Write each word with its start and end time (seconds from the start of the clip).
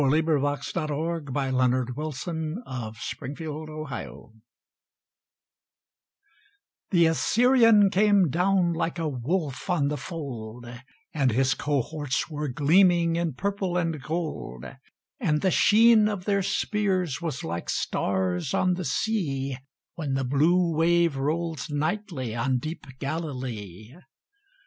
WILLIAM 0.03 0.41
BLAKE. 0.41 0.61
THE 0.61 1.29
DESTRUCTION 1.31 2.63
OF 2.65 2.97
SENNACHERIB 2.97 4.31
The 6.89 7.05
Assyrian 7.05 7.91
came 7.91 8.31
down 8.31 8.73
like 8.73 8.97
a 8.97 9.07
wolf 9.07 9.69
on 9.69 9.89
the 9.89 9.97
fold, 9.97 10.65
And 11.13 11.31
his 11.31 11.53
cohorts 11.53 12.27
were 12.31 12.47
gleaming 12.47 13.15
in 13.15 13.33
purple 13.33 13.77
and 13.77 14.01
gold; 14.01 14.65
And 15.19 15.41
the 15.41 15.51
sheen 15.51 16.09
of 16.09 16.25
their 16.25 16.41
spears 16.41 17.21
was 17.21 17.43
like 17.43 17.69
stars 17.69 18.55
on 18.55 18.73
the 18.73 18.85
sea, 18.85 19.55
When 19.93 20.15
the 20.15 20.23
blue 20.25 20.75
wave 20.75 21.15
rolls 21.15 21.69
nightly 21.69 22.33
on 22.33 22.57
deep 22.57 22.87
Galilee. 22.97 23.93